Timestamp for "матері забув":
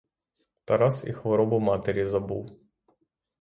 1.59-2.59